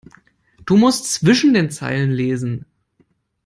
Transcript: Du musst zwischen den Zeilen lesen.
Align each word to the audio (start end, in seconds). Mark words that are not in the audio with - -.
Du 0.65 0.77
musst 0.77 1.13
zwischen 1.13 1.53
den 1.53 1.69
Zeilen 1.69 2.09
lesen. 2.09 2.65